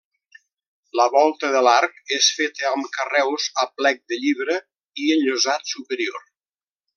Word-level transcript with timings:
La 0.99 1.03
volta 1.15 1.51
de 1.55 1.59
l'arc 1.67 1.99
és 2.17 2.29
feta 2.37 2.67
amb 2.71 2.89
carreus 2.95 3.45
a 3.65 3.67
plec 3.83 4.01
de 4.15 4.21
llibre 4.25 4.57
i 5.05 5.13
enllosat 5.19 5.71
superior. 5.75 6.27